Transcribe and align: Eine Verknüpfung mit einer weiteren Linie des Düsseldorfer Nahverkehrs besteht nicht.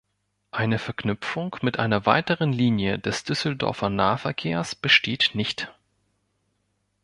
Eine 0.49 0.79
Verknüpfung 0.79 1.57
mit 1.61 1.77
einer 1.77 2.07
weiteren 2.07 2.51
Linie 2.51 2.97
des 2.97 3.23
Düsseldorfer 3.23 3.91
Nahverkehrs 3.91 4.73
besteht 4.73 5.35
nicht. 5.35 5.71